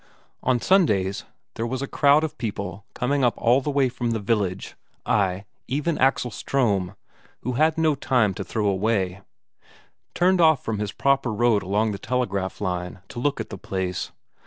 On 0.41 0.59
Sundays, 0.59 1.25
there 1.53 1.67
was 1.67 1.83
a 1.83 1.87
crowd 1.87 2.23
of 2.23 2.39
people 2.39 2.85
coming 2.95 3.23
up 3.23 3.35
all 3.37 3.61
the 3.61 3.69
way 3.69 3.87
from 3.87 4.09
the 4.09 4.19
village; 4.19 4.75
ay, 5.05 5.45
even 5.67 5.99
Axel 5.99 6.31
Ström, 6.31 6.95
who 7.41 7.51
had 7.51 7.77
no 7.77 7.93
time 7.93 8.33
to 8.33 8.43
throw 8.43 8.65
away, 8.65 9.21
turned 10.15 10.41
off 10.41 10.65
from 10.65 10.79
his 10.79 10.91
proper 10.91 11.31
road 11.31 11.61
along 11.61 11.91
the 11.91 11.99
telegraph 11.99 12.59
line 12.59 12.97
to 13.09 13.19
look 13.19 13.39
at 13.39 13.51
the 13.51 13.59
place. 13.59 14.11